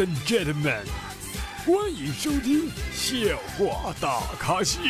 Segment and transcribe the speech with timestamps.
[0.00, 0.82] and gentlemen，
[1.66, 4.80] 欢迎收听笑话大咖秀。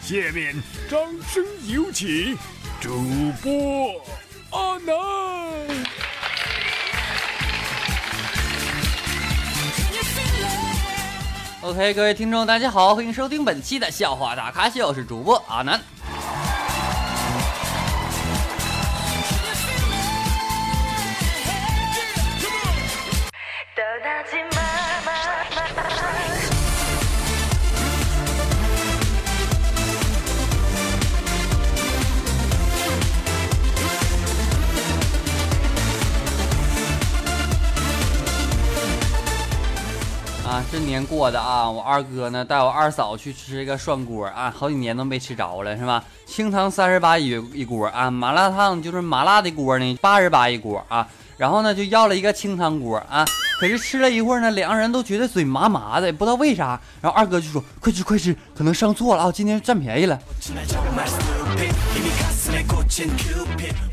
[0.00, 0.54] 下面
[0.88, 2.34] 掌声有请
[2.80, 4.00] 主播
[4.50, 4.94] 阿南。
[11.60, 15.78] OK，各位听众，大家好，欢迎收听本期的笑话大咖秀，我是主播阿南。
[41.06, 46.02] 过的啊，我二哥呢带我二嫂去吃一个涮锅啊，好几年都没吃着了，是吧？
[46.26, 51.06] 清汤三十八一一锅啊，麻辣烫就是麻辣的锅呢，八十八一锅啊。
[51.36, 53.24] 然后呢就要了一个清汤锅啊，
[53.60, 56.80] 可是吃了一会儿呢，两个人都觉得嘴麻麻的，不知道为啥。
[57.00, 60.18] 然后二哥就说：“快吃快吃，可能上错了啊，今天占便宜了。”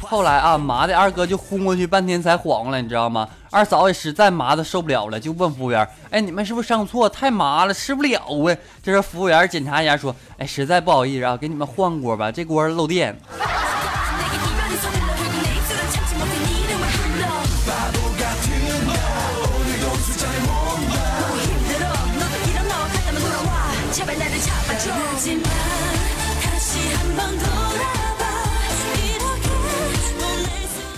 [0.02, 3.28] 后来啊，麻的二哥就昏过去半天才缓过来，你知道吗？
[3.50, 7.10] 二嫂也实在麻的受不了了，就问服务员：“哎，你们是不是上错？
[7.10, 13.18] 太麻了，吃不了啊！”这时服务员检查一下说：“哎，实在不好意思啊，给你们换锅吧，这锅漏电。”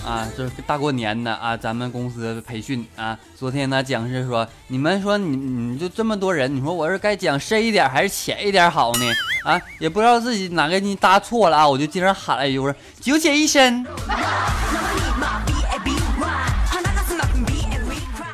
[0.06, 9.12] 啊，就是大过年的啊，咱们公司培训啊，昨天呢讲师说，你们说你你就这么多人，你说我是该讲深一点还是浅一点好呢？
[9.44, 13.84] 啊，也不知道自己哪个你搭错了啊，我就经常喊了一句说九姐一身，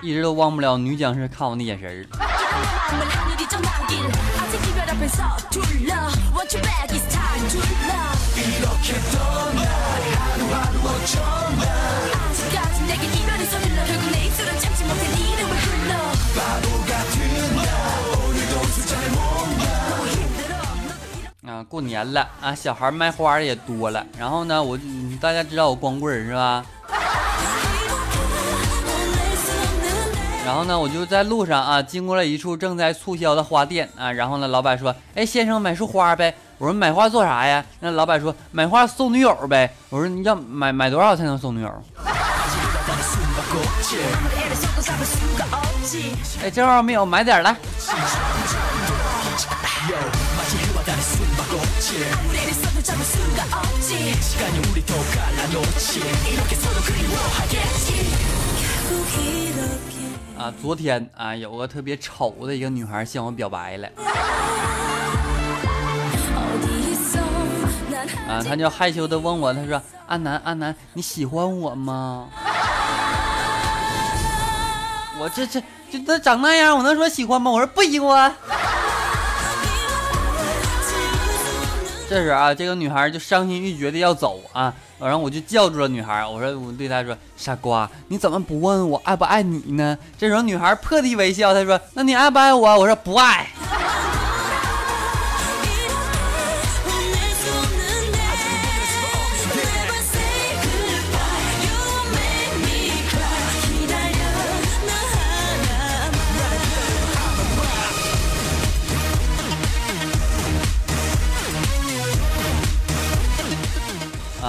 [0.02, 2.04] 一直都忘不了女讲师看我那眼神儿。
[21.44, 24.06] 啊，过年了啊，小孩卖花的也多了。
[24.18, 24.78] 然后呢，我
[25.20, 26.64] 大家知道我光棍是吧？
[30.44, 34.10] 然后呢，我就在路上啊，经过了一处正在促销的花店啊。
[34.12, 41.68] 然后呢，老板说：“哎，先生买束花呗。”我说：“买花做啥呀？”那老板说：“买花送女友呗。”我说：“你要买买多少才能送女友？”
[46.42, 47.54] 哎，这号没有，买点来。
[60.38, 63.88] 啊，昨天啊，有个特别丑的一个女孩向我表白了。
[68.28, 72.28] 啊，她就害羞的问我，她说：“阿南，阿南，你喜欢我吗？”
[75.20, 77.50] 我这这这她长那样，我能说喜欢吗？
[77.50, 78.34] 我说不喜欢。
[82.12, 84.74] 这时啊，这个女孩就伤心欲绝的要走啊。
[85.00, 93.48] 然后我就叫住了女孩，我说我对她说：“傻瓜，你怎么不问我爱不爱你呢？”这时候女孩破涕为笑，她说：“那你爱不爱我？”我说：“不爱。”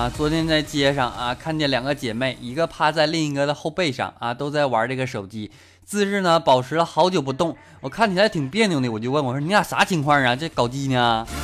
[0.10, 5.52] 昨天在街上啊，看见两个姐妹，一个趴在另一个的后背上啊，都在玩这个手机，
[5.86, 10.36] 姿势呢保持了好久不动，我看起来挺别扭的，我就问我说：“你俩啥情况啊？
[10.36, 11.26] 这搞基呢？”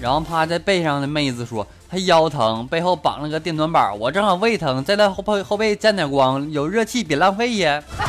[0.00, 7.82] 然后趴在背上的妹子说：“她腰疼，背后绑了个电暖宝，我正好胃疼，在她后背后背沾点光，有热气，别浪费呀。”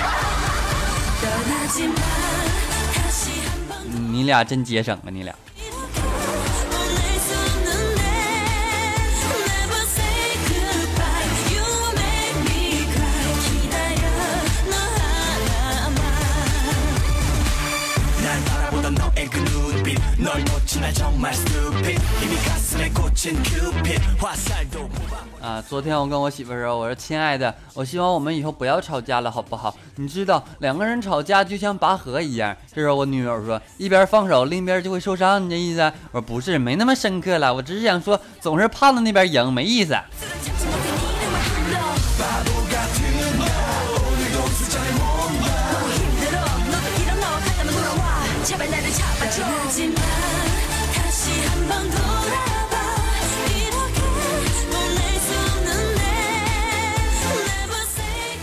[4.11, 5.33] 你俩真节省啊，你俩。
[25.39, 29.73] 啊，昨天我跟我媳妇说，我说亲爱的，我希望我们以后不要吵架了，好不好？
[29.95, 32.55] 你知道，两个人吵架就像拔河一样。
[32.73, 35.81] 这时候我女友说，一边放手，另一边就会受伤，你这意思？
[36.11, 39.95] 我说不是，没那么深刻了，我只是想说，总是胖的那边赢，没意思。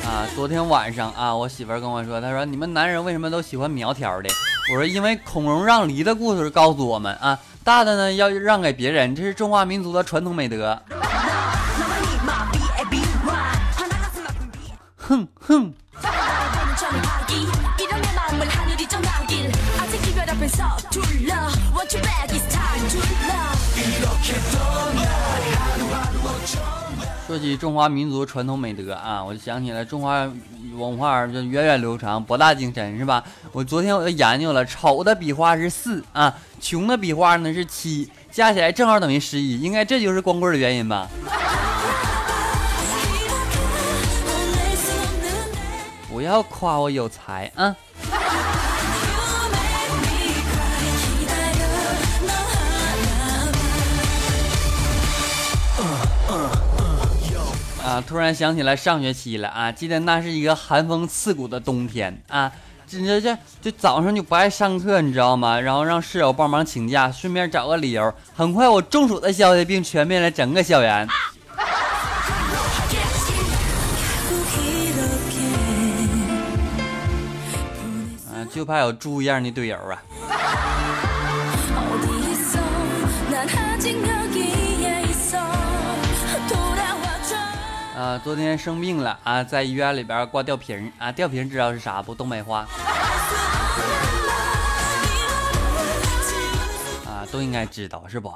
[0.06, 4.28] 啊昨天晚上啊我媳妇儿跟我说她说你们男人为什么都喜欢苗条的？
[4.72, 10.80] 我说因为孔融让梨的故事告诉我们啊大的呢要让给别人这是中华民族的传统美德。
[14.96, 15.74] 哼哼。
[27.26, 30.30] 说起中华民族传统美德啊，我就想起来中华
[30.76, 33.22] 文化就源远流长、博大精深，是吧？
[33.52, 41.08] 我昨天我就研究了，丑的笔画是四啊，穷的笔画呢是七，加起来正好等于十一，应该这就是光棍的原因吧？
[46.10, 47.74] 不要夸我有才啊！
[57.84, 58.02] 啊！
[58.06, 59.70] 突然想起来上学期了啊！
[59.70, 62.50] 记得那是一个寒风刺骨的冬天啊！
[62.88, 65.60] 这这这这早上就不爱上课，你知道吗？
[65.60, 68.14] 然后让室友帮忙请假，顺便找个理由。
[68.34, 71.06] 很快，我中暑的消息并传遍了整个校园。
[71.06, 71.12] 啊！
[78.50, 80.00] 就怕有猪一样的队友啊！
[88.22, 92.14] 昨天生病了啊，在医院里边挂吊瓶啊，吊瓶知道是啥不？
[92.14, 92.66] 东北话
[97.06, 98.32] 啊，都应该知道是不？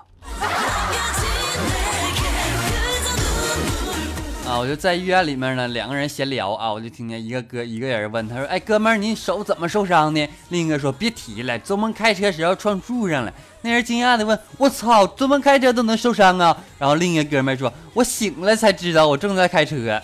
[4.49, 20.01] 啊，我就在医院里面呢，两个人闲聊啊，我就听见一个哥一个人问他说：“哎，哥们儿，你手怎么受伤的？”另一个说：“别提了，做梦开车时要撞树上了。”那人惊讶的问：“我操，做梦开车都能受伤啊？”然后另一个哥们儿说：“我醒了才知道，我正在开车。”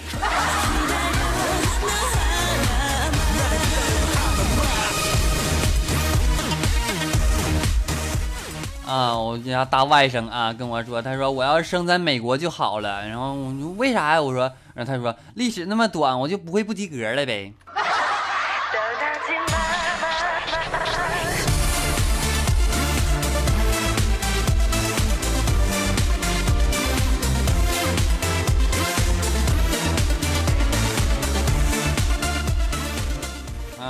[8.95, 13.05] 啊，我家大外甥啊跟我说，他说我要是生在美国就好了。
[13.09, 14.23] 然后我说为啥呀？
[14.23, 14.43] 我说，
[14.73, 17.53] 然后他说历史那么短，我就不会不及格了呗。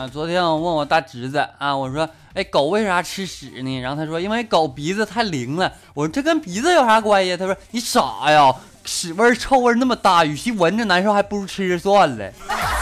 [0.09, 2.09] 昨天我问我大侄子啊，我说。
[2.35, 3.79] 哎，狗为啥吃屎呢？
[3.79, 5.73] 然后他说，因为狗鼻子太灵了。
[5.95, 7.37] 我说这跟鼻子有啥关系？
[7.37, 8.53] 他说你傻呀，
[8.85, 12.33] 屎味臭味那么大，与其闻着难受，还不如吃着算了。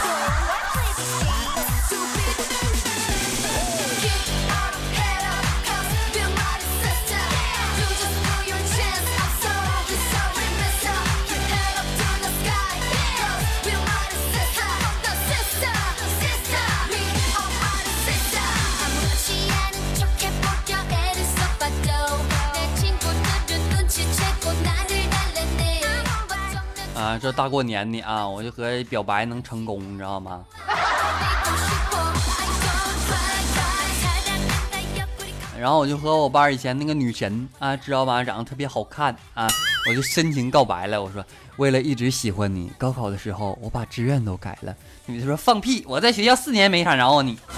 [27.23, 30.43] 这大过年的啊，我就和表白能成功，你知道吗？
[35.57, 39.47] 然后我就和我班以前那个女神啊，知道吧，长得特别好看啊，
[39.87, 41.01] 我就深情告白了。
[41.01, 41.25] 我说，
[41.55, 44.75] 为了一直喜欢你，高考的时候我把志愿都改了。
[45.05, 47.39] 女的说放屁，我在学校四年没看着你。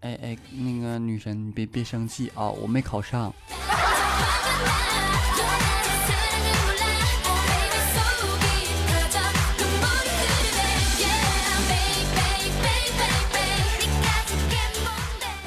[0.00, 3.32] 哎哎，那个女神，你别别生气啊，我没考上。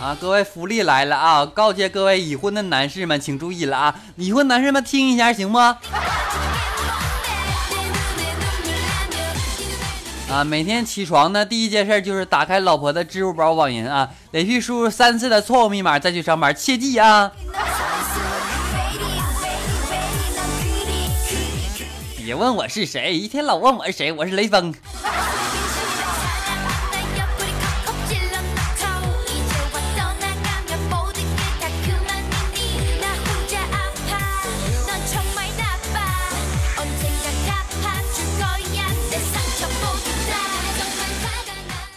[0.01, 1.45] 啊，各位福利来了啊！
[1.45, 3.95] 告诫各位已婚的男士们，请注意了啊！
[4.17, 5.57] 已婚男士们听一下，行不？
[5.57, 5.79] 啊，
[10.45, 17.31] 每天起床呢，第一件事就是打开老婆的支付宝网银啊，连续输入三次的错误密码再去上班，切记啊！
[22.23, 24.73] 别问我是谁，一天老问我是谁，我是雷锋。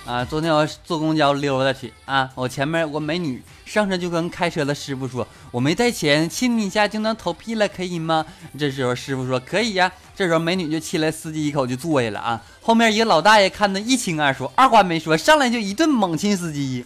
[0.04, 8.26] 啊，昨天我坐公交溜达去啊，我前面有个美女，上车就跟开车的师傅说：“我没带钱，亲你一下就能投币了，可以吗？”
[8.58, 12.40] 这时候师傅说：“可以呀。”这时候美女就亲了司机一口就坐下了啊。
[12.62, 16.84] 后面一个老大爷看得一清二楚，二话没说，上来就一顿猛亲司机。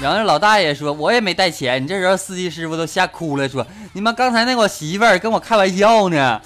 [0.00, 6.40] 然后老大爷说：“我也没带钱。”你这时候司机师傅都吓哭了，说：“你们刚才那个我媳妇儿跟我开玩笑呢。”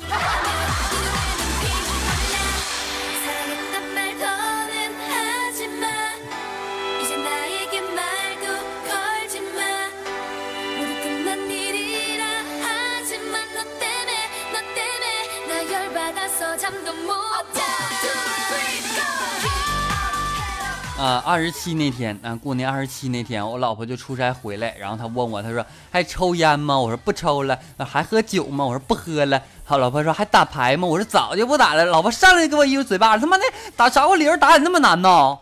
[21.37, 26.79] 二十七那天啊，过年二十七那天，我老婆就出差回来，然后她问我，她说还抽烟吗？
[26.79, 27.59] 我说不抽了。
[27.77, 28.65] 还喝酒吗？
[28.65, 29.43] 我说不喝了。
[29.63, 30.89] 好，老婆说还打牌吗？
[30.89, 31.85] 我说早就不打了。
[31.85, 33.45] 老婆上来给我一个嘴巴，他妈的
[33.77, 35.37] 打找个理由打你那么难呢？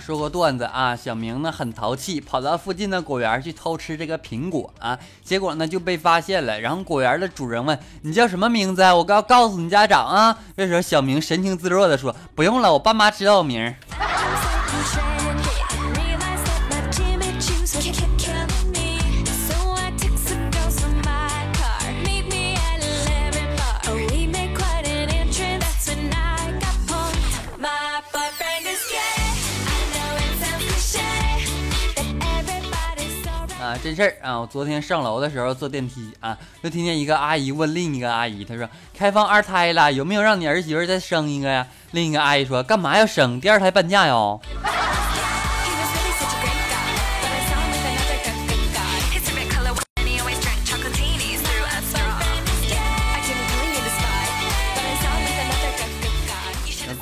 [0.00, 6.58] 说个段子啊，小明呢很淘气，跑到附近的果园去偷吃这个苹果啊，结果呢就被发现了。
[6.58, 8.82] 然后果园的主人问：“你叫什么名字？
[8.82, 13.74] 我告告诉你家长啊。”这时候小明神情自若的说：“不用了，我爸妈知道我名。”
[33.70, 34.40] 啊，真事儿啊！
[34.40, 43.40] 我昨天上楼的时候坐电梯啊，就听见一个阿姨问另一个阿姨，她说：“开放二胎了，有没有让你儿媳妇再生一个呀？”另一个阿姨说：“干嘛要生？
[43.40, 44.40] 第二胎半价哟。”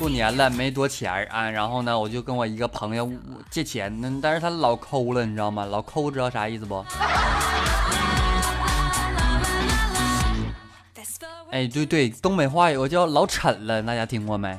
[0.09, 3.09] 年了没多钱儿啊，然后呢，我就跟我一个朋友
[3.49, 5.65] 借钱，那但是他老抠了，你知道吗？
[5.65, 6.83] 老抠知道啥意思不？
[11.51, 14.49] 哎，对对，东北话有个叫老沉了，大家听过没？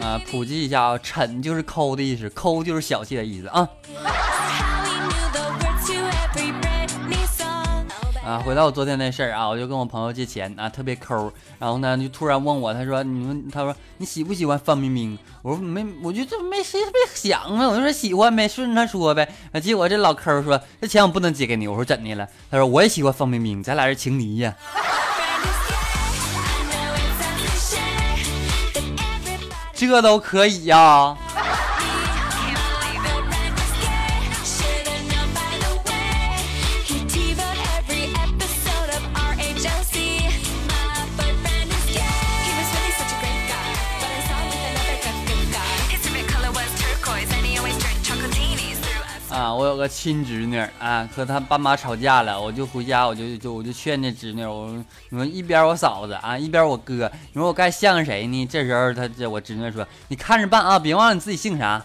[0.00, 3.68] 啊，普及一下啊，沉就是抠的意思，抠就是小气的意思啊。
[8.26, 15.16] 啊，回到我昨天那事儿啊，我就跟我朋友借钱啊，特别抠，然后呢就突然问我，他说你们，他说你喜不喜欢范冰冰？
[15.42, 19.28] 我说没，我就这没谁没想啊，我就说喜欢呗，顺着他说呗。
[19.52, 22.28] 啊，结果这老抠说这钱我不能借给你，我说怎的了？
[22.50, 24.52] 他说我也喜欢范冰冰，咱俩是情敌呀。
[29.72, 30.76] 这都可以呀。
[30.80, 31.16] 啊，
[49.76, 54.68] 有个亲侄女啊，和她爸妈吵架了，我就回家，我就就我就劝那侄女，我
[55.10, 58.46] 你们一边我嫂子啊，一边我哥，你说我该像谁呢？
[58.46, 61.84] 这时候他这我侄女说，你看着办啊，别忘了你自己姓啥。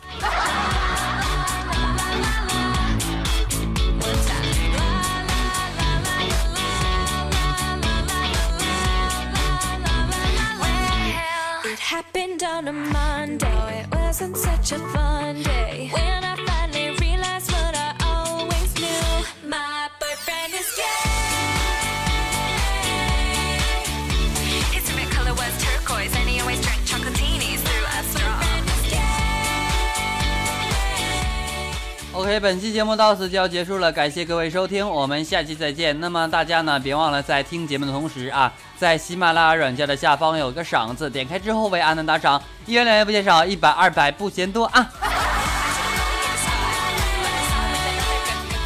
[32.22, 36.00] OK，本期节目到此就要结束了，感谢各位收听，我们下期再见。
[36.00, 44.88] 那么大家呢，别忘了在听节目的同时啊，在喜马拉雅软件的下方有个赏字，点开之后为阿南打赏，一元两元不嫌少，一百二百不嫌多啊。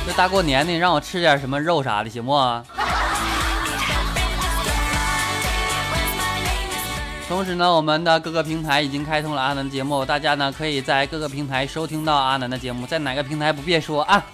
[0.05, 2.33] 这大过年的，让我吃点什么肉啥的，行不？
[7.27, 14.23] 同时呢，我们的各个平台已经开通了阿南的节目，大家呢可以在各个平台收听到阿南的节目，在哪个平台不便说啊。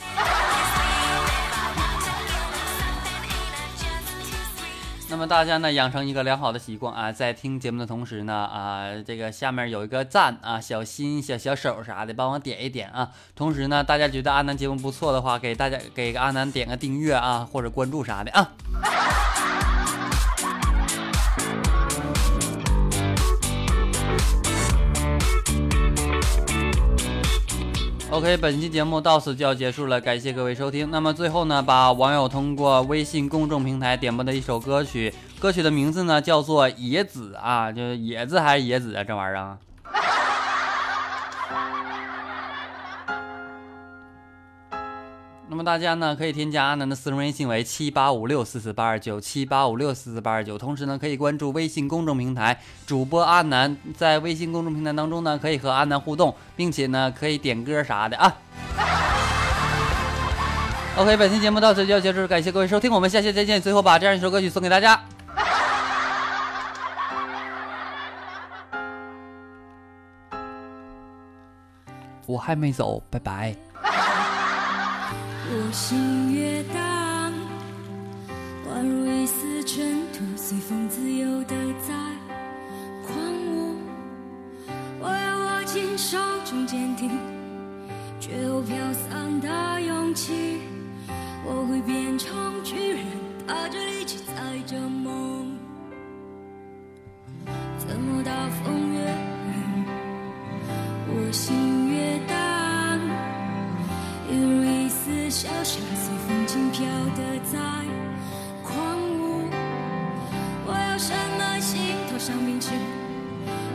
[5.10, 13.10] 那么大家呢养成一个良好的习惯啊，在听节目的同时呢啊，这个下面有一个赞啊，小心小小手啥的，帮我点一点啊。
[13.36, 18.52] 同时呢，大家觉得阿南节目不错的话，给大家给阿南点个订阅啊，或者关注啥的啊。
[28.12, 30.92] OK，本期节目到此就要结束了，感谢各位收听。
[30.92, 39.04] 那么最后呢，把网友通过微信公众平台点播的一首歌曲，歌曲的名字呢叫做《野子》啊，就是野子还是野子啊？
[39.06, 39.58] 这玩意儿啊。
[45.64, 58.36] 大家呢可以添加阿南的私人微信为七八五六四四八二九七八五六四四八二九，同时呢可以关注微信公众平台主播阿南，在微信公众平台当中呢可以和阿南互动，并且呢可以点歌啥的啊。
[60.98, 63.62] OK，本期节目到此就要结束，感谢各位收听，我们下期再见。
[63.62, 65.02] 最后把这样一首歌曲送给大家。
[72.28, 73.71] 我还没走，拜拜。
[75.72, 77.32] 我心越荡，
[78.68, 81.56] 宛如一丝尘土，随风自由的
[81.88, 81.94] 在
[83.08, 83.16] 狂
[83.48, 83.78] 舞。
[85.00, 87.10] 我要握紧手中坚定，
[88.20, 90.60] 却又飘散的勇气。
[91.46, 93.06] 我会变成巨人，
[93.48, 94.78] 踏着力气踩着
[106.82, 107.22] 风轻飘的
[107.52, 107.60] 在
[108.64, 108.74] 狂
[109.20, 109.50] 舞。
[110.66, 112.72] 我要什么心头上冰淇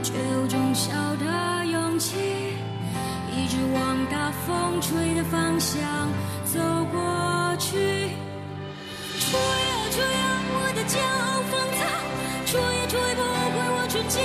[0.02, 2.16] 却有种小的勇气，
[3.32, 5.80] 一直往大风吹的方向
[6.44, 6.58] 走
[6.92, 7.76] 过去。
[9.18, 11.80] 吹啊吹啊，我的骄傲放纵，
[12.46, 14.22] 吹也吹不回我纯净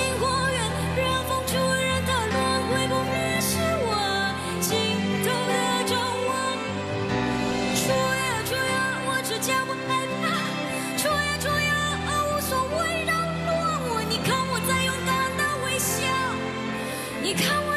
[17.33, 17.70] 你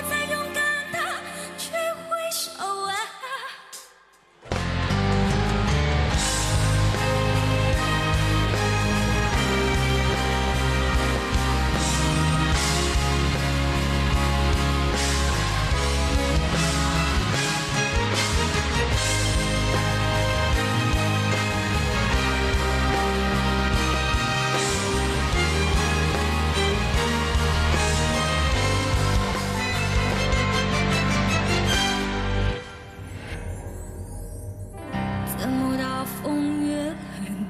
[36.24, 37.46] 风越狠，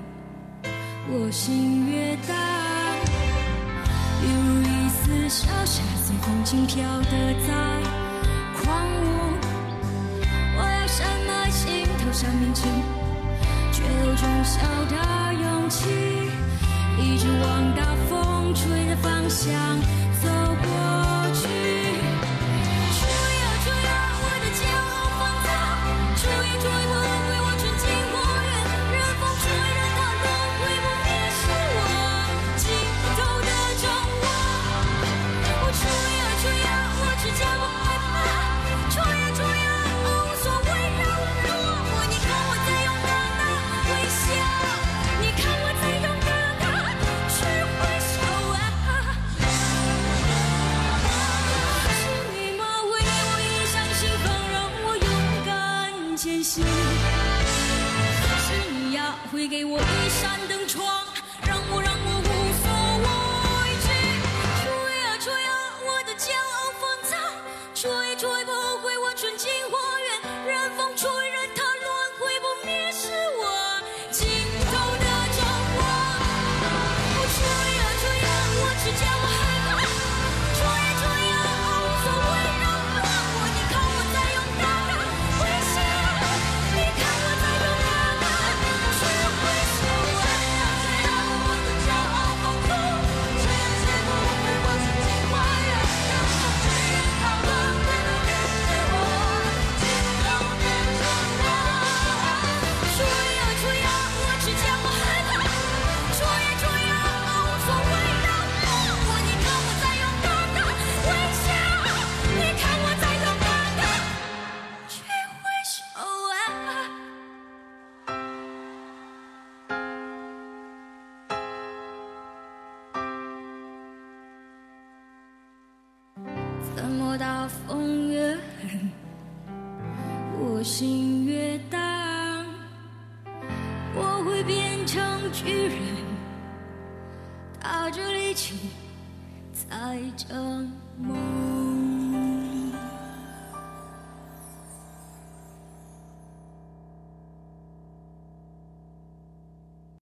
[1.08, 2.34] 我心越荡，
[4.20, 7.12] 犹如一丝小沙随风轻飘的
[7.46, 7.54] 在
[8.58, 9.38] 狂舞。
[10.56, 12.66] 我要什么心头上明镜，
[13.70, 14.58] 却有种小
[14.90, 15.88] 的勇气，
[16.98, 19.52] 一直往大风吹的方向